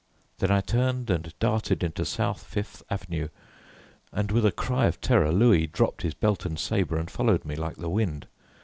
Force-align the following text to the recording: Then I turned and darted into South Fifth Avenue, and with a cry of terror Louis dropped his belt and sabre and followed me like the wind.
Then 0.39 0.49
I 0.49 0.61
turned 0.61 1.11
and 1.11 1.31
darted 1.37 1.83
into 1.83 2.05
South 2.05 2.41
Fifth 2.43 2.81
Avenue, 2.89 3.27
and 4.11 4.31
with 4.31 4.47
a 4.47 4.51
cry 4.51 4.87
of 4.87 4.99
terror 4.99 5.31
Louis 5.31 5.67
dropped 5.67 6.01
his 6.01 6.15
belt 6.15 6.43
and 6.43 6.57
sabre 6.57 6.97
and 6.97 7.05
followed 7.07 7.45
me 7.45 7.55
like 7.55 7.75
the 7.77 7.87
wind. 7.87 8.25